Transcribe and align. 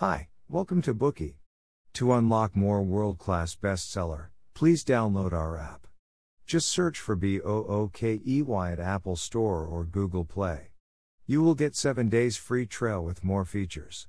Hi, 0.00 0.28
welcome 0.48 0.80
to 0.80 0.94
Bookey. 0.94 1.34
To 1.92 2.14
unlock 2.14 2.56
more 2.56 2.82
world 2.82 3.18
class 3.18 3.54
bestseller, 3.54 4.28
please 4.54 4.82
download 4.82 5.34
our 5.34 5.58
app. 5.58 5.86
Just 6.46 6.70
search 6.70 6.98
for 6.98 7.14
B 7.16 7.38
O 7.38 7.64
O 7.64 7.90
K 7.92 8.18
E 8.26 8.40
Y 8.40 8.72
at 8.72 8.80
Apple 8.80 9.16
Store 9.16 9.66
or 9.66 9.84
Google 9.84 10.24
Play. 10.24 10.70
You 11.26 11.42
will 11.42 11.54
get 11.54 11.76
7 11.76 12.08
days 12.08 12.38
free 12.38 12.64
trial 12.64 13.04
with 13.04 13.22
more 13.22 13.44
features. 13.44 14.08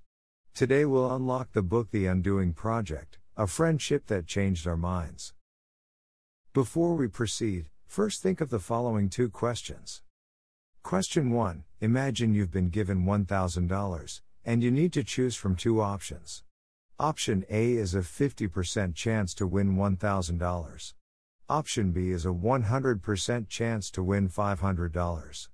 Today 0.53 0.85
we'll 0.85 1.13
unlock 1.13 1.51
the 1.51 1.61
book 1.61 1.91
The 1.91 2.05
Undoing 2.05 2.53
Project, 2.53 3.19
a 3.35 3.45
friendship 3.45 4.07
that 4.07 4.25
changed 4.25 4.65
our 4.65 4.77
minds. 4.77 5.33
Before 6.53 6.95
we 6.95 7.09
proceed, 7.09 7.69
first 7.85 8.21
think 8.23 8.39
of 8.39 8.49
the 8.49 8.59
following 8.59 9.09
two 9.09 9.29
questions. 9.29 10.03
Question 10.83 11.31
1 11.31 11.65
Imagine 11.81 12.33
you've 12.33 12.49
been 12.49 12.69
given 12.69 13.03
$1,000, 13.03 14.21
and 14.45 14.63
you 14.63 14.71
need 14.71 14.93
to 14.93 15.03
choose 15.03 15.35
from 15.35 15.55
two 15.55 15.81
options. 15.81 16.43
Option 16.99 17.45
A 17.49 17.73
is 17.73 17.95
a 17.95 17.99
50% 17.99 18.95
chance 18.95 19.33
to 19.35 19.47
win 19.47 19.75
$1,000. 19.75 20.93
Option 21.49 21.91
B 21.91 22.11
is 22.11 22.25
a 22.25 22.29
100% 22.29 23.49
chance 23.49 23.91
to 23.91 24.03
win 24.03 24.29
$500. 24.29 25.47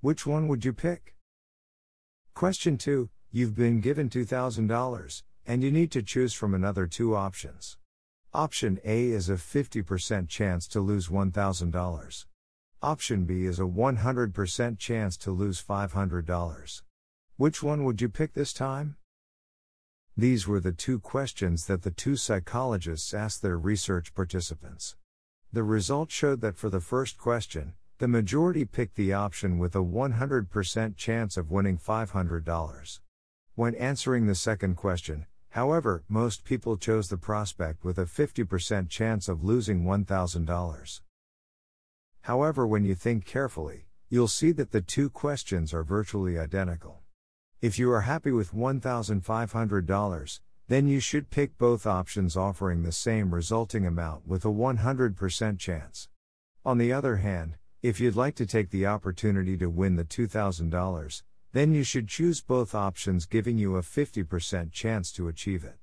Which 0.00 0.26
one 0.26 0.48
would 0.48 0.64
you 0.64 0.72
pick? 0.72 1.14
Question 2.34 2.76
2 2.78 3.08
You've 3.30 3.56
been 3.56 3.80
given 3.80 4.08
$2,000, 4.08 5.22
and 5.46 5.62
you 5.62 5.70
need 5.70 5.90
to 5.92 6.02
choose 6.02 6.32
from 6.32 6.54
another 6.54 6.86
two 6.86 7.14
options. 7.14 7.76
Option 8.32 8.78
A 8.84 9.10
is 9.10 9.28
a 9.28 9.34
50% 9.34 10.28
chance 10.28 10.66
to 10.68 10.80
lose 10.80 11.08
$1,000. 11.08 12.26
Option 12.82 13.24
B 13.24 13.44
is 13.44 13.58
a 13.58 13.62
100% 13.62 14.78
chance 14.78 15.16
to 15.16 15.30
lose 15.30 15.62
$500. 15.62 16.82
Which 17.38 17.62
one 17.62 17.84
would 17.84 18.00
you 18.00 18.08
pick 18.08 18.34
this 18.34 18.52
time? 18.52 18.96
These 20.16 20.48
were 20.48 20.58
the 20.58 20.72
two 20.72 20.98
questions 20.98 21.66
that 21.66 21.82
the 21.82 21.92
two 21.92 22.16
psychologists 22.16 23.14
asked 23.14 23.42
their 23.42 23.56
research 23.56 24.12
participants. 24.12 24.96
The 25.52 25.62
result 25.62 26.10
showed 26.10 26.40
that 26.40 26.56
for 26.56 26.68
the 26.68 26.80
first 26.80 27.16
question, 27.16 27.74
the 27.98 28.08
majority 28.08 28.64
picked 28.64 28.96
the 28.96 29.12
option 29.12 29.56
with 29.56 29.76
a 29.76 29.84
100% 29.84 30.96
chance 30.96 31.36
of 31.36 31.52
winning 31.52 31.78
$500. 31.78 33.00
When 33.54 33.74
answering 33.76 34.26
the 34.26 34.34
second 34.34 34.74
question, 34.74 35.26
however, 35.50 36.02
most 36.08 36.42
people 36.42 36.76
chose 36.76 37.08
the 37.08 37.18
prospect 37.18 37.84
with 37.84 37.98
a 37.98 38.04
50% 38.06 38.88
chance 38.88 39.28
of 39.28 39.44
losing 39.44 39.84
$1,000. 39.84 41.00
However, 42.22 42.66
when 42.66 42.84
you 42.84 42.96
think 42.96 43.24
carefully, 43.24 43.86
you'll 44.08 44.26
see 44.26 44.50
that 44.50 44.72
the 44.72 44.80
two 44.80 45.08
questions 45.08 45.72
are 45.72 45.84
virtually 45.84 46.36
identical. 46.36 46.97
If 47.60 47.76
you 47.76 47.90
are 47.90 48.02
happy 48.02 48.30
with 48.30 48.54
$1,500, 48.54 50.40
then 50.68 50.86
you 50.86 51.00
should 51.00 51.28
pick 51.28 51.58
both 51.58 51.88
options 51.88 52.36
offering 52.36 52.84
the 52.84 52.92
same 52.92 53.34
resulting 53.34 53.84
amount 53.84 54.28
with 54.28 54.44
a 54.44 54.48
100% 54.48 55.58
chance. 55.58 56.08
On 56.64 56.78
the 56.78 56.92
other 56.92 57.16
hand, 57.16 57.56
if 57.82 57.98
you'd 57.98 58.14
like 58.14 58.36
to 58.36 58.46
take 58.46 58.70
the 58.70 58.86
opportunity 58.86 59.56
to 59.56 59.68
win 59.68 59.96
the 59.96 60.04
$2,000, 60.04 61.22
then 61.52 61.72
you 61.72 61.82
should 61.82 62.06
choose 62.06 62.40
both 62.40 62.76
options 62.76 63.26
giving 63.26 63.58
you 63.58 63.74
a 63.74 63.82
50% 63.82 64.70
chance 64.70 65.10
to 65.10 65.26
achieve 65.26 65.64
it. 65.64 65.78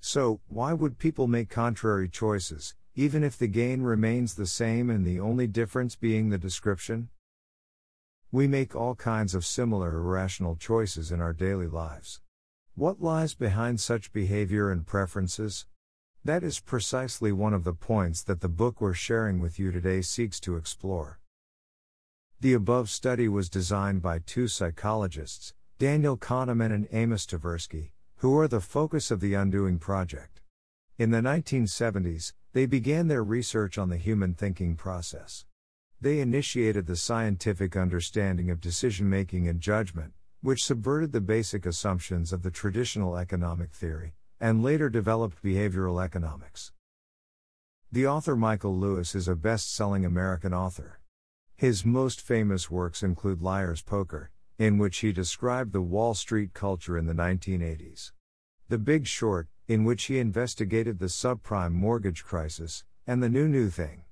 So, 0.00 0.42
why 0.48 0.74
would 0.74 0.98
people 0.98 1.26
make 1.26 1.48
contrary 1.48 2.10
choices, 2.10 2.74
even 2.96 3.24
if 3.24 3.38
the 3.38 3.46
gain 3.46 3.80
remains 3.80 4.34
the 4.34 4.46
same 4.46 4.90
and 4.90 5.06
the 5.06 5.20
only 5.20 5.46
difference 5.46 5.96
being 5.96 6.28
the 6.28 6.36
description? 6.36 7.08
We 8.34 8.48
make 8.48 8.74
all 8.74 8.96
kinds 8.96 9.36
of 9.36 9.46
similar 9.46 9.96
irrational 9.96 10.56
choices 10.56 11.12
in 11.12 11.20
our 11.20 11.32
daily 11.32 11.68
lives. 11.68 12.20
What 12.74 13.00
lies 13.00 13.32
behind 13.32 13.78
such 13.78 14.12
behavior 14.12 14.72
and 14.72 14.84
preferences? 14.84 15.66
That 16.24 16.42
is 16.42 16.58
precisely 16.58 17.30
one 17.30 17.54
of 17.54 17.62
the 17.62 17.74
points 17.74 18.24
that 18.24 18.40
the 18.40 18.48
book 18.48 18.80
we're 18.80 18.92
sharing 18.92 19.38
with 19.38 19.60
you 19.60 19.70
today 19.70 20.02
seeks 20.02 20.40
to 20.40 20.56
explore. 20.56 21.20
The 22.40 22.54
above 22.54 22.90
study 22.90 23.28
was 23.28 23.48
designed 23.48 24.02
by 24.02 24.18
two 24.18 24.48
psychologists, 24.48 25.54
Daniel 25.78 26.16
Kahneman 26.16 26.74
and 26.74 26.88
Amos 26.90 27.26
Tversky, 27.26 27.92
who 28.16 28.36
are 28.36 28.48
the 28.48 28.60
focus 28.60 29.12
of 29.12 29.20
the 29.20 29.34
Undoing 29.34 29.78
Project. 29.78 30.40
In 30.98 31.12
the 31.12 31.20
1970s, 31.20 32.32
they 32.52 32.66
began 32.66 33.06
their 33.06 33.22
research 33.22 33.78
on 33.78 33.90
the 33.90 33.96
human 33.96 34.34
thinking 34.34 34.74
process. 34.74 35.44
They 36.04 36.20
initiated 36.20 36.84
the 36.84 36.96
scientific 36.96 37.78
understanding 37.78 38.50
of 38.50 38.60
decision 38.60 39.08
making 39.08 39.48
and 39.48 39.58
judgment, 39.58 40.12
which 40.42 40.62
subverted 40.62 41.12
the 41.12 41.22
basic 41.22 41.64
assumptions 41.64 42.30
of 42.30 42.42
the 42.42 42.50
traditional 42.50 43.16
economic 43.16 43.72
theory, 43.72 44.12
and 44.38 44.62
later 44.62 44.90
developed 44.90 45.42
behavioral 45.42 46.04
economics. 46.04 46.72
The 47.90 48.06
author 48.06 48.36
Michael 48.36 48.76
Lewis 48.76 49.14
is 49.14 49.28
a 49.28 49.34
best 49.34 49.74
selling 49.74 50.04
American 50.04 50.52
author. 50.52 51.00
His 51.56 51.86
most 51.86 52.20
famous 52.20 52.70
works 52.70 53.02
include 53.02 53.40
Liar's 53.40 53.80
Poker, 53.80 54.30
in 54.58 54.76
which 54.76 54.98
he 54.98 55.10
described 55.10 55.72
the 55.72 55.80
Wall 55.80 56.12
Street 56.12 56.52
culture 56.52 56.98
in 56.98 57.06
the 57.06 57.14
1980s. 57.14 58.12
The 58.68 58.76
Big 58.76 59.06
Short, 59.06 59.48
in 59.68 59.84
which 59.84 60.04
he 60.04 60.18
investigated 60.18 60.98
the 60.98 61.06
subprime 61.06 61.72
mortgage 61.72 62.22
crisis, 62.24 62.84
and 63.06 63.22
The 63.22 63.30
New 63.30 63.48
New 63.48 63.70
Thing. 63.70 64.02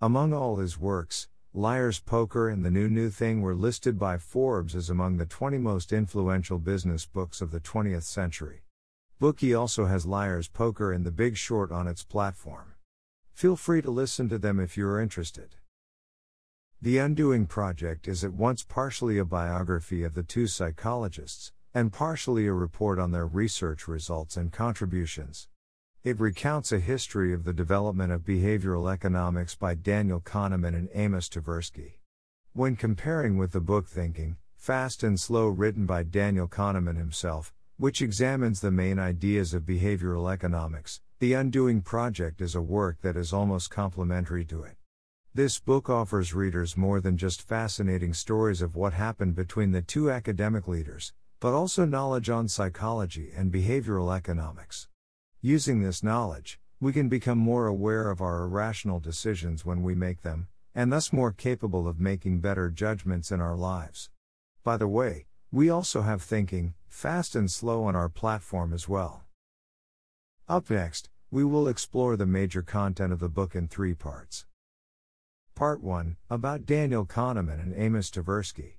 Among 0.00 0.32
all 0.32 0.58
his 0.58 0.78
works, 0.78 1.26
Liar's 1.52 1.98
Poker 1.98 2.48
and 2.48 2.64
The 2.64 2.70
New 2.70 2.88
New 2.88 3.10
Thing 3.10 3.40
were 3.40 3.56
listed 3.56 3.98
by 3.98 4.16
Forbes 4.16 4.76
as 4.76 4.88
among 4.88 5.16
the 5.16 5.26
20 5.26 5.58
most 5.58 5.92
influential 5.92 6.60
business 6.60 7.04
books 7.04 7.40
of 7.40 7.50
the 7.50 7.58
20th 7.58 8.04
century. 8.04 8.62
Bookey 9.20 9.58
also 9.58 9.86
has 9.86 10.06
Liar's 10.06 10.46
Poker 10.46 10.92
and 10.92 11.04
The 11.04 11.10
Big 11.10 11.36
Short 11.36 11.72
on 11.72 11.88
its 11.88 12.04
platform. 12.04 12.74
Feel 13.32 13.56
free 13.56 13.82
to 13.82 13.90
listen 13.90 14.28
to 14.28 14.38
them 14.38 14.60
if 14.60 14.76
you 14.76 14.86
are 14.86 15.00
interested. 15.00 15.56
The 16.80 16.98
Undoing 16.98 17.46
Project 17.46 18.06
is 18.06 18.22
at 18.22 18.32
once 18.32 18.62
partially 18.62 19.18
a 19.18 19.24
biography 19.24 20.04
of 20.04 20.14
the 20.14 20.22
two 20.22 20.46
psychologists, 20.46 21.50
and 21.74 21.92
partially 21.92 22.46
a 22.46 22.52
report 22.52 23.00
on 23.00 23.10
their 23.10 23.26
research 23.26 23.88
results 23.88 24.36
and 24.36 24.52
contributions. 24.52 25.48
It 26.04 26.20
recounts 26.20 26.70
a 26.70 26.78
history 26.78 27.32
of 27.34 27.42
the 27.42 27.52
development 27.52 28.12
of 28.12 28.20
behavioral 28.20 28.90
economics 28.90 29.56
by 29.56 29.74
Daniel 29.74 30.20
Kahneman 30.20 30.76
and 30.76 30.88
Amos 30.94 31.28
Tversky. 31.28 31.94
When 32.52 32.76
comparing 32.76 33.36
with 33.36 33.50
the 33.50 33.60
book 33.60 33.88
Thinking, 33.88 34.36
Fast 34.54 35.02
and 35.02 35.18
Slow, 35.18 35.48
written 35.48 35.86
by 35.86 36.04
Daniel 36.04 36.46
Kahneman 36.46 36.96
himself, 36.96 37.52
which 37.78 38.00
examines 38.00 38.60
the 38.60 38.70
main 38.70 39.00
ideas 39.00 39.52
of 39.52 39.64
behavioral 39.64 40.32
economics, 40.32 41.00
The 41.18 41.32
Undoing 41.32 41.82
Project 41.82 42.40
is 42.40 42.54
a 42.54 42.62
work 42.62 43.00
that 43.02 43.16
is 43.16 43.32
almost 43.32 43.68
complementary 43.68 44.44
to 44.44 44.62
it. 44.62 44.76
This 45.34 45.58
book 45.58 45.90
offers 45.90 46.32
readers 46.32 46.76
more 46.76 47.00
than 47.00 47.16
just 47.16 47.42
fascinating 47.42 48.14
stories 48.14 48.62
of 48.62 48.76
what 48.76 48.92
happened 48.92 49.34
between 49.34 49.72
the 49.72 49.82
two 49.82 50.12
academic 50.12 50.68
leaders, 50.68 51.12
but 51.40 51.54
also 51.54 51.84
knowledge 51.84 52.30
on 52.30 52.46
psychology 52.46 53.32
and 53.36 53.52
behavioral 53.52 54.16
economics. 54.16 54.86
Using 55.40 55.82
this 55.82 56.02
knowledge, 56.02 56.58
we 56.80 56.92
can 56.92 57.08
become 57.08 57.38
more 57.38 57.68
aware 57.68 58.10
of 58.10 58.20
our 58.20 58.42
irrational 58.42 58.98
decisions 58.98 59.64
when 59.64 59.84
we 59.84 59.94
make 59.94 60.22
them, 60.22 60.48
and 60.74 60.92
thus 60.92 61.12
more 61.12 61.30
capable 61.30 61.86
of 61.86 62.00
making 62.00 62.40
better 62.40 62.70
judgments 62.70 63.30
in 63.30 63.40
our 63.40 63.54
lives. 63.54 64.10
By 64.64 64.76
the 64.76 64.88
way, 64.88 65.26
we 65.52 65.70
also 65.70 66.02
have 66.02 66.22
thinking, 66.22 66.74
fast 66.88 67.36
and 67.36 67.48
slow 67.48 67.84
on 67.84 67.94
our 67.94 68.08
platform 68.08 68.72
as 68.72 68.88
well. 68.88 69.26
Up 70.48 70.68
next, 70.70 71.08
we 71.30 71.44
will 71.44 71.68
explore 71.68 72.16
the 72.16 72.26
major 72.26 72.62
content 72.62 73.12
of 73.12 73.20
the 73.20 73.28
book 73.28 73.54
in 73.54 73.68
three 73.68 73.94
parts. 73.94 74.44
Part 75.54 75.80
1 75.84 76.16
About 76.28 76.66
Daniel 76.66 77.06
Kahneman 77.06 77.62
and 77.62 77.74
Amos 77.76 78.10
Tversky. 78.10 78.78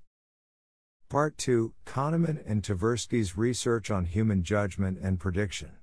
Part 1.08 1.38
2 1.38 1.74
Kahneman 1.86 2.44
and 2.46 2.64
Tversky's 2.64 3.38
research 3.38 3.90
on 3.90 4.04
human 4.04 4.44
judgment 4.44 4.98
and 5.02 5.22
prediction. 5.22 5.79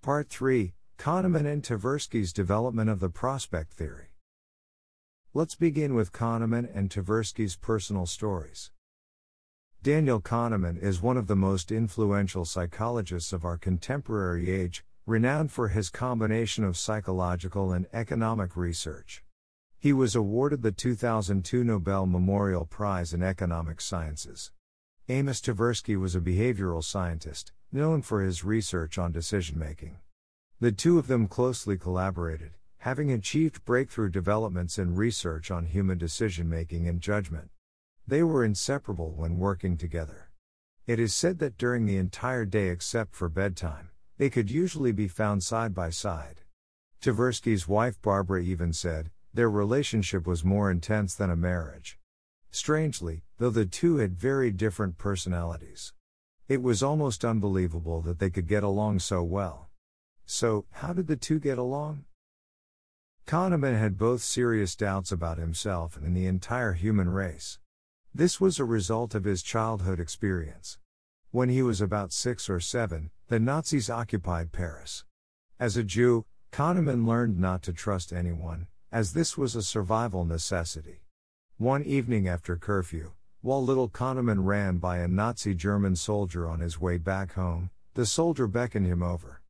Part 0.00 0.28
3 0.28 0.74
Kahneman 0.96 1.44
and 1.44 1.60
Tversky's 1.60 2.32
development 2.32 2.88
of 2.88 3.00
the 3.00 3.10
prospect 3.10 3.72
theory. 3.72 4.10
Let's 5.34 5.56
begin 5.56 5.92
with 5.94 6.12
Kahneman 6.12 6.70
and 6.72 6.88
Tversky's 6.88 7.56
personal 7.56 8.06
stories. 8.06 8.70
Daniel 9.82 10.20
Kahneman 10.20 10.80
is 10.80 11.02
one 11.02 11.16
of 11.16 11.26
the 11.26 11.34
most 11.34 11.72
influential 11.72 12.44
psychologists 12.44 13.32
of 13.32 13.44
our 13.44 13.58
contemporary 13.58 14.52
age, 14.52 14.84
renowned 15.04 15.50
for 15.50 15.68
his 15.68 15.90
combination 15.90 16.62
of 16.62 16.78
psychological 16.78 17.72
and 17.72 17.86
economic 17.92 18.56
research. 18.56 19.24
He 19.80 19.92
was 19.92 20.14
awarded 20.14 20.62
the 20.62 20.72
2002 20.72 21.64
Nobel 21.64 22.06
Memorial 22.06 22.66
Prize 22.66 23.12
in 23.12 23.24
Economic 23.24 23.80
Sciences. 23.80 24.52
Amos 25.08 25.40
Tversky 25.40 25.98
was 25.98 26.14
a 26.14 26.20
behavioral 26.20 26.84
scientist, 26.84 27.52
known 27.72 28.02
for 28.02 28.22
his 28.22 28.44
research 28.44 28.98
on 28.98 29.12
decision 29.12 29.58
making. 29.58 29.98
The 30.60 30.72
two 30.72 30.98
of 30.98 31.06
them 31.06 31.28
closely 31.28 31.76
collaborated, 31.76 32.52
having 32.78 33.12
achieved 33.12 33.64
breakthrough 33.64 34.08
developments 34.08 34.78
in 34.78 34.94
research 34.94 35.50
on 35.50 35.66
human 35.66 35.98
decision 35.98 36.48
making 36.48 36.88
and 36.88 37.00
judgment. 37.00 37.50
They 38.06 38.22
were 38.22 38.44
inseparable 38.44 39.12
when 39.12 39.38
working 39.38 39.76
together. 39.76 40.30
It 40.86 40.98
is 40.98 41.14
said 41.14 41.38
that 41.40 41.58
during 41.58 41.84
the 41.84 41.98
entire 41.98 42.46
day 42.46 42.68
except 42.68 43.14
for 43.14 43.28
bedtime, 43.28 43.90
they 44.16 44.30
could 44.30 44.50
usually 44.50 44.92
be 44.92 45.06
found 45.06 45.42
side 45.42 45.74
by 45.74 45.90
side. 45.90 46.40
Tversky's 47.02 47.68
wife 47.68 48.00
Barbara 48.00 48.42
even 48.42 48.72
said, 48.72 49.10
their 49.34 49.50
relationship 49.50 50.26
was 50.26 50.44
more 50.44 50.70
intense 50.70 51.14
than 51.14 51.30
a 51.30 51.36
marriage. 51.36 51.98
Strangely, 52.50 53.22
though 53.36 53.50
the 53.50 53.66
two 53.66 53.98
had 53.98 54.18
very 54.18 54.50
different 54.50 54.96
personalities. 54.96 55.92
It 56.48 56.62
was 56.62 56.82
almost 56.82 57.26
unbelievable 57.26 58.00
that 58.00 58.18
they 58.18 58.30
could 58.30 58.48
get 58.48 58.62
along 58.62 59.00
so 59.00 59.22
well. 59.22 59.68
So, 60.24 60.64
how 60.70 60.94
did 60.94 61.06
the 61.06 61.16
two 61.16 61.38
get 61.38 61.58
along? 61.58 62.06
Kahneman 63.26 63.78
had 63.78 63.98
both 63.98 64.22
serious 64.22 64.74
doubts 64.74 65.12
about 65.12 65.36
himself 65.36 65.98
and 65.98 66.16
the 66.16 66.24
entire 66.24 66.72
human 66.72 67.10
race. 67.10 67.58
This 68.14 68.40
was 68.40 68.58
a 68.58 68.64
result 68.64 69.14
of 69.14 69.24
his 69.24 69.42
childhood 69.42 70.00
experience. 70.00 70.78
When 71.32 71.50
he 71.50 71.60
was 71.60 71.82
about 71.82 72.14
six 72.14 72.48
or 72.48 72.60
seven, 72.60 73.10
the 73.26 73.38
Nazis 73.38 73.90
occupied 73.90 74.50
Paris. 74.50 75.04
As 75.60 75.76
a 75.76 75.84
Jew, 75.84 76.24
Kahneman 76.50 77.06
learned 77.06 77.38
not 77.38 77.62
to 77.64 77.74
trust 77.74 78.10
anyone, 78.10 78.68
as 78.90 79.12
this 79.12 79.36
was 79.36 79.54
a 79.54 79.62
survival 79.62 80.24
necessity. 80.24 81.02
One 81.58 81.82
evening 81.82 82.26
after 82.26 82.56
curfew, 82.56 83.12
while 83.40 83.64
little 83.64 83.88
Kahneman 83.88 84.44
ran 84.44 84.78
by 84.78 84.98
a 84.98 85.08
Nazi 85.08 85.54
German 85.54 85.94
soldier 85.94 86.48
on 86.48 86.60
his 86.60 86.80
way 86.80 86.98
back 86.98 87.34
home, 87.34 87.70
the 87.94 88.04
soldier 88.04 88.46
beckoned 88.46 88.86
him 88.86 89.02
over. 89.02 89.42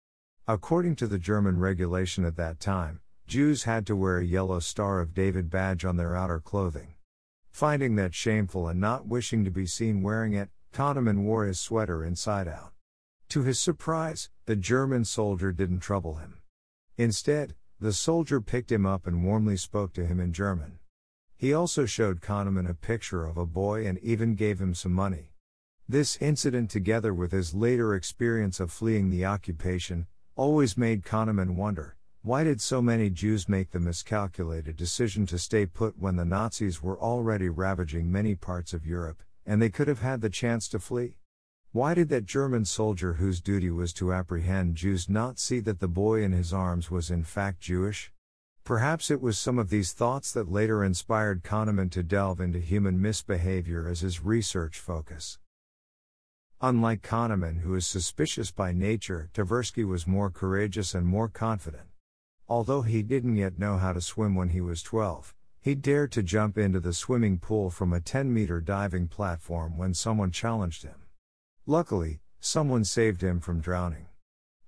According 0.47 0.97
to 0.97 1.07
the 1.07 1.19
German 1.19 1.59
regulation 1.59 2.25
at 2.25 2.37
that 2.37 2.61
time, 2.61 3.01
Jews 3.27 3.65
had 3.65 3.87
to 3.87 3.97
wear 3.97 4.19
a 4.19 4.25
yellow 4.25 4.59
Star 4.59 5.01
of 5.01 5.15
David 5.15 5.51
badge 5.51 5.85
on 5.85 5.97
their 5.97 6.17
outer 6.17 6.41
clothing. 6.41 6.95
Finding 7.51 7.97
that 7.97 8.15
shameful 8.15 8.69
and 8.69 8.81
not 8.81 9.07
wishing 9.07 9.45
to 9.45 9.51
be 9.51 9.67
seen 9.67 10.03
wearing 10.03 10.33
it, 10.33 10.51
Kahneman 10.73 11.25
wore 11.25 11.45
his 11.45 11.61
sweater 11.61 12.05
inside 12.05 12.49
out. 12.49 12.73
To 13.31 13.43
his 13.43 13.59
surprise, 13.59 14.31
the 14.47 14.57
German 14.57 15.05
soldier 15.05 15.53
didn't 15.53 15.81
trouble 15.81 16.15
him. 16.15 16.39
Instead, 16.97 17.55
the 17.81 17.93
soldier 17.93 18.41
picked 18.41 18.73
him 18.73 18.87
up 18.87 19.07
and 19.07 19.25
warmly 19.25 19.57
spoke 19.57 19.93
to 19.95 20.07
him 20.07 20.21
in 20.21 20.33
German. 20.33 20.79
He 21.39 21.55
also 21.55 21.87
showed 21.87 22.21
Kahneman 22.21 22.69
a 22.69 22.75
picture 22.75 23.25
of 23.25 23.37
a 23.37 23.47
boy 23.47 23.87
and 23.87 23.97
even 24.01 24.35
gave 24.35 24.61
him 24.61 24.75
some 24.75 24.93
money. 24.93 25.31
This 25.89 26.17
incident, 26.21 26.69
together 26.69 27.15
with 27.15 27.31
his 27.31 27.55
later 27.55 27.95
experience 27.95 28.59
of 28.59 28.73
fleeing 28.73 29.09
the 29.09 29.25
occupation, 29.25 30.09
always 30.35 30.77
made 30.77 31.05
Kahneman 31.05 31.55
wonder 31.55 31.95
why 32.23 32.43
did 32.43 32.61
so 32.61 32.83
many 32.83 33.09
Jews 33.09 33.49
make 33.49 33.71
the 33.71 33.79
miscalculated 33.79 34.77
decision 34.77 35.27
to 35.27 35.39
stay 35.39 35.65
put 35.65 35.97
when 35.97 36.17
the 36.17 36.25
Nazis 36.25 36.83
were 36.83 37.01
already 37.01 37.49
ravaging 37.49 38.11
many 38.11 38.35
parts 38.35 38.75
of 38.75 38.85
Europe, 38.85 39.23
and 39.47 39.63
they 39.63 39.71
could 39.71 39.87
have 39.87 40.01
had 40.01 40.21
the 40.21 40.29
chance 40.29 40.69
to 40.69 40.81
flee? 40.81 41.19
Why 41.71 41.95
did 41.95 42.09
that 42.09 42.27
German 42.27 42.65
soldier 42.65 43.15
whose 43.15 43.41
duty 43.41 43.71
was 43.71 43.93
to 43.95 44.13
apprehend 44.13 44.75
Jews 44.75 45.09
not 45.09 45.39
see 45.39 45.61
that 45.61 45.79
the 45.79 45.87
boy 45.87 46.25
in 46.25 46.33
his 46.33 46.53
arms 46.53 46.91
was 46.91 47.13
in 47.13 47.23
fact 47.23 47.61
Jewish? 47.61 48.13
Perhaps 48.69 49.11
it 49.11 49.23
was 49.23 49.39
some 49.39 49.59
of 49.59 49.71
these 49.71 49.95
thoughts 49.95 50.31
that 50.33 50.53
later 50.53 50.85
inspired 50.85 51.43
Kahneman 51.43 51.91
to 51.93 52.03
delve 52.03 52.39
into 52.39 52.59
human 52.59 53.01
misbehavior 53.01 53.89
as 53.89 54.01
his 54.01 54.23
research 54.23 54.79
focus. 54.79 55.39
Unlike 56.61 57.01
Kahneman, 57.01 57.61
who 57.61 57.75
is 57.75 57.87
suspicious 57.87 58.51
by 58.51 58.73
nature, 58.73 59.31
Tversky 59.33 59.87
was 59.87 60.07
more 60.07 60.29
courageous 60.29 60.95
and 60.95 61.07
more 61.07 61.29
confident. 61.29 61.87
Although 62.47 62.83
he 62.83 63.03
didn't 63.03 63.37
yet 63.37 63.59
know 63.59 63.79
how 63.79 63.95
to 63.95 64.03
swim 64.03 64.35
when 64.35 64.51
he 64.51 64.61
was 64.61 64.83
12, 64.83 65.35
he 65.63 65.75
dared 65.75 66.13
to 66.13 66.23
jump 66.23 66.59
into 66.59 66.79
the 66.79 66.93
swimming 66.93 67.39
pool 67.39 67.71
from 67.71 67.95
a 67.95 68.01
10 68.01 68.31
meter 68.35 68.61
diving 68.61 69.09
platform 69.09 69.79
when 69.79 69.95
someone 69.95 70.31
challenged 70.31 70.83
him. 70.83 71.07
Luckily, 71.65 72.21
someone 72.39 72.85
saved 72.85 73.23
him 73.23 73.41
from 73.41 73.63
drowning. 73.63 74.08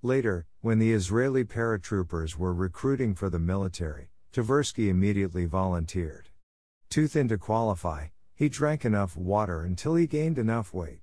Later, 0.02 0.46
when 0.62 0.78
the 0.78 0.94
Israeli 0.94 1.44
paratroopers 1.44 2.34
were 2.34 2.54
recruiting 2.54 3.14
for 3.14 3.28
the 3.28 3.38
military, 3.38 4.08
Tversky 4.32 4.88
immediately 4.88 5.44
volunteered. 5.44 6.30
Too 6.88 7.06
thin 7.06 7.28
to 7.28 7.36
qualify, 7.36 8.06
he 8.34 8.48
drank 8.48 8.86
enough 8.86 9.14
water 9.14 9.62
until 9.62 9.96
he 9.96 10.06
gained 10.06 10.38
enough 10.38 10.72
weight. 10.72 11.00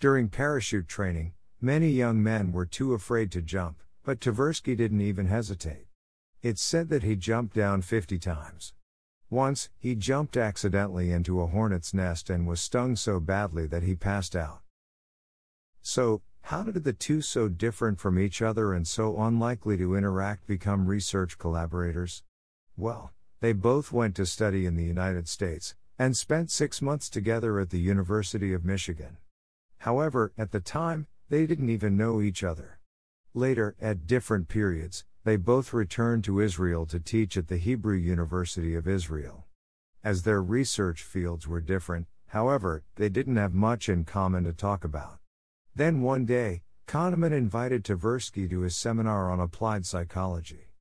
During 0.00 0.28
parachute 0.28 0.88
training, 0.88 1.34
many 1.60 1.90
young 1.90 2.20
men 2.20 2.50
were 2.50 2.66
too 2.66 2.94
afraid 2.94 3.30
to 3.30 3.42
jump, 3.42 3.80
but 4.02 4.18
Tversky 4.18 4.76
didn't 4.76 5.02
even 5.02 5.26
hesitate. 5.26 5.86
It's 6.42 6.60
said 6.60 6.88
that 6.88 7.04
he 7.04 7.14
jumped 7.14 7.54
down 7.54 7.82
50 7.82 8.18
times. 8.18 8.74
Once, 9.30 9.70
he 9.78 9.94
jumped 9.94 10.36
accidentally 10.36 11.12
into 11.12 11.40
a 11.40 11.46
hornet's 11.46 11.94
nest 11.94 12.28
and 12.28 12.48
was 12.48 12.60
stung 12.60 12.96
so 12.96 13.20
badly 13.20 13.66
that 13.68 13.84
he 13.84 13.94
passed 13.94 14.34
out. 14.34 14.62
So, 15.80 16.22
how 16.42 16.62
did 16.62 16.84
the 16.84 16.92
two 16.92 17.22
so 17.22 17.48
different 17.48 18.00
from 18.00 18.18
each 18.18 18.42
other 18.42 18.72
and 18.72 18.86
so 18.86 19.20
unlikely 19.20 19.76
to 19.78 19.96
interact 19.96 20.46
become 20.46 20.86
research 20.86 21.38
collaborators? 21.38 22.22
Well, 22.76 23.12
they 23.40 23.52
both 23.52 23.92
went 23.92 24.14
to 24.16 24.26
study 24.26 24.66
in 24.66 24.76
the 24.76 24.84
United 24.84 25.28
States, 25.28 25.74
and 25.98 26.16
spent 26.16 26.50
six 26.50 26.82
months 26.82 27.08
together 27.08 27.60
at 27.60 27.70
the 27.70 27.78
University 27.78 28.52
of 28.52 28.64
Michigan. 28.64 29.18
However, 29.78 30.32
at 30.36 30.50
the 30.50 30.60
time, 30.60 31.06
they 31.28 31.46
didn't 31.46 31.70
even 31.70 31.96
know 31.96 32.20
each 32.20 32.42
other. 32.42 32.78
Later, 33.34 33.76
at 33.80 34.06
different 34.06 34.48
periods, 34.48 35.04
they 35.24 35.36
both 35.36 35.72
returned 35.72 36.24
to 36.24 36.40
Israel 36.40 36.86
to 36.86 36.98
teach 36.98 37.36
at 37.36 37.48
the 37.48 37.56
Hebrew 37.56 37.96
University 37.96 38.74
of 38.74 38.88
Israel. 38.88 39.46
As 40.02 40.22
their 40.24 40.42
research 40.42 41.02
fields 41.02 41.46
were 41.46 41.60
different, 41.60 42.08
however, 42.26 42.82
they 42.96 43.08
didn't 43.08 43.36
have 43.36 43.54
much 43.54 43.88
in 43.88 44.04
common 44.04 44.44
to 44.44 44.52
talk 44.52 44.84
about. 44.84 45.18
Then 45.74 46.02
one 46.02 46.26
day, 46.26 46.62
Kahneman 46.86 47.32
invited 47.32 47.84
Tversky 47.84 48.48
to 48.50 48.60
his 48.60 48.76
seminar 48.76 49.30
on 49.30 49.40
applied 49.40 49.86
psychology. 49.86 50.72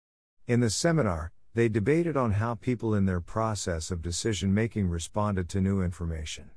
In 0.48 0.60
the 0.60 0.70
seminar, 0.70 1.32
they 1.54 1.70
debated 1.70 2.18
on 2.18 2.34
how 2.34 2.56
people 2.56 2.94
in 2.94 3.06
their 3.06 3.22
process 3.22 3.92
of 3.92 4.02
decision 4.02 4.54
making 4.54 4.90
responded 4.90 5.48
to 5.50 5.62
new 5.62 5.82
information. 5.82 6.52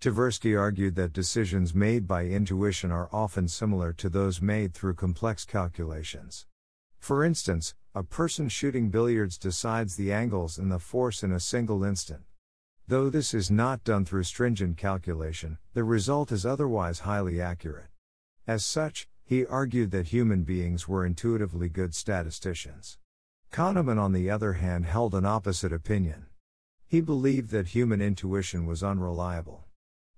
Tversky 0.00 0.58
argued 0.58 0.94
that 0.94 1.12
decisions 1.12 1.74
made 1.74 2.06
by 2.06 2.24
intuition 2.24 2.90
are 2.90 3.08
often 3.12 3.48
similar 3.48 3.92
to 3.94 4.08
those 4.08 4.40
made 4.40 4.74
through 4.74 4.94
complex 4.94 5.44
calculations. 5.44 6.46
For 6.98 7.24
instance, 7.24 7.74
a 7.94 8.02
person 8.02 8.48
shooting 8.48 8.90
billiards 8.90 9.38
decides 9.38 9.96
the 9.96 10.12
angles 10.12 10.58
and 10.58 10.70
the 10.70 10.78
force 10.78 11.22
in 11.22 11.32
a 11.32 11.40
single 11.40 11.82
instant. 11.82 12.22
Though 12.88 13.10
this 13.10 13.34
is 13.34 13.50
not 13.50 13.84
done 13.84 14.06
through 14.06 14.22
stringent 14.22 14.78
calculation, 14.78 15.58
the 15.74 15.84
result 15.84 16.32
is 16.32 16.46
otherwise 16.46 17.00
highly 17.00 17.38
accurate. 17.38 17.90
As 18.46 18.64
such, 18.64 19.06
he 19.22 19.44
argued 19.44 19.90
that 19.90 20.06
human 20.06 20.42
beings 20.42 20.88
were 20.88 21.04
intuitively 21.04 21.68
good 21.68 21.94
statisticians. 21.94 22.96
Kahneman, 23.52 23.98
on 23.98 24.12
the 24.12 24.30
other 24.30 24.54
hand, 24.54 24.86
held 24.86 25.14
an 25.14 25.26
opposite 25.26 25.70
opinion. 25.70 26.28
He 26.86 27.02
believed 27.02 27.50
that 27.50 27.68
human 27.68 28.00
intuition 28.00 28.64
was 28.64 28.82
unreliable. 28.82 29.66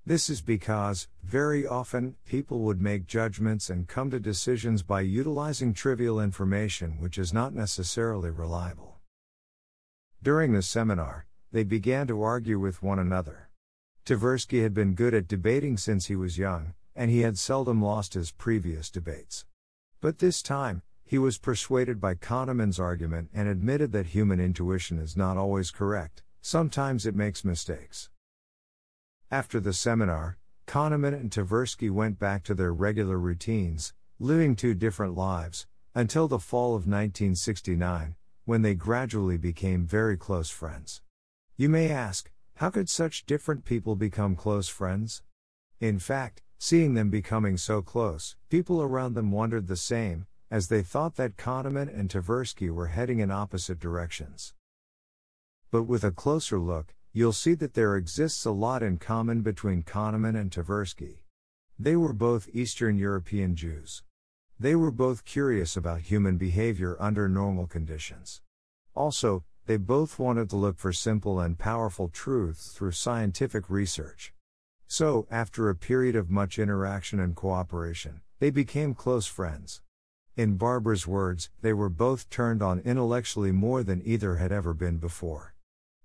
This 0.07 0.31
is 0.31 0.41
because, 0.41 1.09
very 1.25 1.67
often, 1.67 2.15
people 2.25 2.61
would 2.61 2.81
make 2.81 3.09
judgments 3.09 3.69
and 3.69 3.89
come 3.89 4.13
to 4.13 4.21
decisions 4.21 4.85
by 4.85 5.01
utilizing 5.01 5.75
trivial 5.75 6.21
information 6.21 7.01
which 7.01 7.19
is 7.19 7.33
not 7.33 7.53
necessarily 7.53 8.31
reliable. 8.31 9.01
During 10.23 10.53
the 10.53 10.63
seminar, 10.63 11.27
they 11.53 11.65
began 11.65 12.07
to 12.07 12.23
argue 12.23 12.59
with 12.59 12.83
one 12.83 12.99
another. 12.99 13.51
Tversky 14.05 14.63
had 14.63 14.75
been 14.75 14.95
good 14.95 15.15
at 15.15 15.29
debating 15.29 15.77
since 15.77 16.07
he 16.07 16.17
was 16.17 16.39
young, 16.39 16.75
and 16.95 17.11
he 17.11 17.21
had 17.21 17.39
seldom 17.39 17.83
lost 17.83 18.15
his 18.15 18.31
previous 18.31 18.91
debates. 18.91 19.45
But 20.01 20.19
this 20.19 20.43
time, 20.43 20.83
he 21.05 21.19
was 21.19 21.39
persuaded 21.39 22.01
by 22.01 22.15
Kahneman's 22.15 22.79
argument 22.79 23.31
and 23.35 23.49
admitted 23.49 23.93
that 23.93 24.07
human 24.07 24.41
intuition 24.41 24.99
is 24.99 25.17
not 25.17 25.37
always 25.37 25.71
correct, 25.71 26.23
sometimes 26.41 27.05
it 27.05 27.15
makes 27.15 27.45
mistakes. 27.45 28.11
After 29.31 29.61
the 29.61 29.73
seminar, 29.73 30.39
Kahneman 30.67 31.15
and 31.15 31.31
Tversky 31.31 31.91
went 31.91 32.19
back 32.19 32.45
to 32.45 32.55
their 32.55 32.73
regular 32.73 33.19
routines, 33.19 33.93
living 34.19 34.55
two 34.55 34.75
different 34.75 35.17
lives, 35.17 35.67
until 35.95 36.29
the 36.29 36.39
fall 36.39 36.71
of 36.71 36.87
1969, 36.87 38.15
when 38.45 38.63
they 38.63 38.75
gradually 38.75 39.37
became 39.37 39.85
very 39.85 40.17
close 40.17 40.51
friends. 40.51 41.03
You 41.61 41.69
may 41.69 41.91
ask, 41.91 42.31
how 42.55 42.71
could 42.71 42.89
such 42.89 43.27
different 43.27 43.67
people 43.67 43.95
become 43.95 44.35
close 44.35 44.67
friends? 44.67 45.23
In 45.79 45.99
fact, 45.99 46.41
seeing 46.59 46.95
them 46.95 47.11
becoming 47.11 47.59
so 47.59 47.83
close, 47.83 48.35
people 48.49 48.81
around 48.81 49.13
them 49.13 49.31
wondered 49.31 49.67
the 49.67 49.77
same, 49.77 50.27
as 50.51 50.69
they 50.69 50.83
thought 50.83 51.17
that 51.17 51.37
Kahneman 51.37 51.95
and 51.95 52.09
Tversky 52.09 52.71
were 52.71 52.87
heading 52.87 53.19
in 53.19 53.31
opposite 53.31 53.79
directions. 53.79 54.55
But 55.71 55.83
with 55.83 56.03
a 56.03 56.11
closer 56.11 56.59
look, 56.59 56.95
you'll 57.13 57.35
see 57.35 57.53
that 57.57 57.75
there 57.75 57.95
exists 57.95 58.47
a 58.47 58.53
lot 58.53 58.83
in 58.83 58.97
common 58.97 59.43
between 59.43 59.83
Kahneman 59.83 60.41
and 60.41 60.51
Tversky. 60.51 61.25
They 61.79 61.95
were 61.95 62.15
both 62.15 62.49
Eastern 62.55 62.97
European 62.97 63.55
Jews. 63.55 64.03
They 64.59 64.75
were 64.75 64.91
both 64.91 65.27
curious 65.27 65.77
about 65.77 66.01
human 66.01 66.39
behavior 66.39 66.97
under 66.99 67.29
normal 67.29 67.67
conditions. 67.67 68.41
Also, 68.95 69.45
they 69.71 69.77
both 69.77 70.19
wanted 70.19 70.51
to 70.51 70.57
look 70.57 70.81
for 70.81 70.93
simple 70.93 71.39
and 71.39 71.57
powerful 71.57 72.09
truths 72.09 72.73
through 72.73 72.91
scientific 72.91 73.71
research. 73.71 74.35
So, 74.89 75.29
after 75.31 75.69
a 75.69 75.77
period 75.77 76.17
of 76.17 76.29
much 76.29 76.59
interaction 76.59 77.21
and 77.21 77.37
cooperation, 77.37 78.23
they 78.41 78.51
became 78.51 78.95
close 78.95 79.29
friends. 79.29 79.81
In 80.37 80.57
Barbara's 80.57 81.07
words, 81.07 81.51
they 81.63 81.73
were 81.73 81.89
both 81.89 82.29
turned 82.31 82.65
on 82.65 82.81
intellectually 82.81 83.53
more 83.53 83.85
than 83.85 84.03
either 84.05 84.39
had 84.39 84.51
ever 84.51 84.75
been 84.75 84.97
before. 84.97 85.55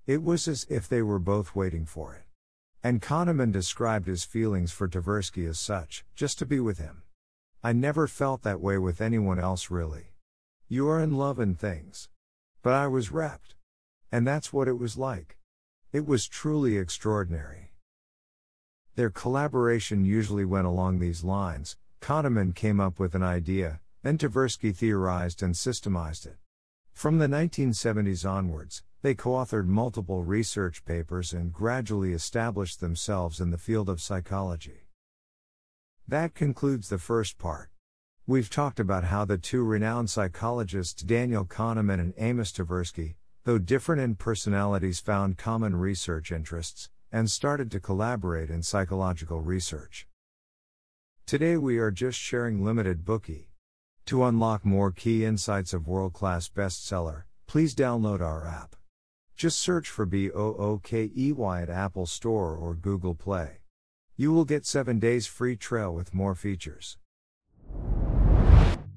It 0.06 0.22
was 0.22 0.48
as 0.48 0.68
if 0.70 0.88
they 0.88 1.02
were 1.02 1.18
both 1.18 1.56
waiting 1.56 1.88
for 1.88 2.14
it. 2.14 2.26
And 2.84 3.02
Kahneman 3.02 3.52
described 3.52 4.06
his 4.06 4.24
feelings 4.24 4.72
for 4.72 4.88
Tversky 4.88 5.50
as 5.50 5.58
such, 5.58 6.06
just 6.14 6.38
to 6.38 6.46
be 6.46 6.60
with 6.60 6.78
him. 6.78 7.02
I 7.64 7.74
never 7.74 8.06
felt 8.06 8.44
that 8.44 8.62
way 8.62 8.78
with 8.78 9.02
anyone 9.02 9.40
else 9.40 9.72
really. 9.72 10.12
You 10.68 10.88
are 10.88 11.02
in 11.02 11.18
love 11.18 11.40
and 11.40 11.58
things. 11.58 12.10
But 12.62 12.74
I 12.74 12.86
was 12.86 13.12
rapt. 13.12 13.55
And 14.16 14.26
that's 14.26 14.54
what 14.54 14.70
it 14.70 14.80
was 14.80 14.98
like. 14.98 15.38
It 15.92 16.06
was 16.08 16.26
truly 16.26 16.78
extraordinary. 16.78 17.74
Their 18.96 19.10
collaboration 19.10 20.06
usually 20.06 20.46
went 20.46 20.68
along 20.68 21.00
these 21.00 21.26
lines. 21.26 21.76
Kahneman 22.00 22.56
came 22.56 22.80
up 22.80 22.98
with 22.98 23.14
an 23.14 23.24
idea, 23.24 23.82
then 24.04 24.18
Tversky 24.18 24.74
theorized 24.74 25.44
and 25.44 25.54
systemized 25.54 26.26
it. 26.28 26.38
From 26.94 27.18
the 27.18 27.28
1970s 27.28 28.26
onwards, 28.26 28.84
they 29.02 29.16
co 29.16 29.32
authored 29.32 29.68
multiple 29.68 30.24
research 30.24 30.86
papers 30.86 31.34
and 31.34 31.52
gradually 31.52 32.14
established 32.14 32.80
themselves 32.80 33.42
in 33.42 33.52
the 33.52 33.58
field 33.58 33.90
of 33.90 34.00
psychology. 34.00 34.88
That 36.08 36.36
concludes 36.36 36.88
the 36.88 37.00
first 37.00 37.38
part. 37.38 37.70
We've 38.26 38.50
talked 38.50 38.80
about 38.80 39.04
how 39.04 39.26
the 39.26 39.38
two 39.38 39.66
renowned 39.66 40.10
psychologists 40.10 41.04
Daniel 41.04 41.44
Kahneman 41.44 42.00
and 42.00 42.14
Amos 42.18 42.54
Tversky, 42.54 43.16
though 43.46 43.60
different 43.60 44.02
in 44.02 44.16
personalities, 44.16 45.00
found 45.00 45.38
common 45.38 45.76
research 45.76 46.32
interests, 46.32 46.90
and 47.12 47.30
started 47.30 47.70
to 47.72 47.80
collaborate 47.80 48.50
in 48.50 48.64
psychological 48.64 49.40
research. 49.40 50.08
Today 51.28 51.56
we 51.56 51.78
are 51.78 51.92
just 51.92 52.20
sharing 52.20 52.66
limited 52.66 53.06
Bookey. 53.06 53.46
To 54.08 54.24
unlock 54.26 54.66
more 54.66 54.92
key 54.92 55.24
insights 55.24 55.74
of 55.74 55.88
world 55.88 56.14
class 56.14 56.50
bestseller, 56.50 57.24
please 57.48 57.76
download 57.76 58.20
our 58.20 58.46
app. 58.48 58.76
Just 59.36 59.60
search 59.60 59.90
for 59.90 60.06
B 60.06 60.32
O 60.32 60.56
O 60.58 60.80
K 60.84 61.12
E 61.16 61.32
Y 61.32 61.62
at 61.62 61.70
Apple 61.70 62.06
Store 62.06 62.56
or 62.56 62.74
Google 62.74 63.16
Play. 63.16 63.60
You 64.18 64.34
will 64.34 64.46
get 64.46 64.66
7 64.66 65.00
days 65.00 65.28
free 65.28 65.56
trial 65.56 65.94
with 65.94 66.14
more 66.14 66.36
features. 66.36 66.98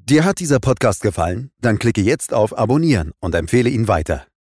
Dir 0.07 0.25
hat 0.25 0.41
dieser 0.41 0.59
Podcast 0.59 1.03
gefallen? 1.03 1.51
Dann 1.61 1.79
klicke 1.79 2.01
jetzt 2.01 2.33
auf 2.33 2.57
Abonnieren 2.57 3.13
und 3.21 3.35
empfehle 3.35 3.69
ihn 3.69 3.89
weiter. 3.89 4.27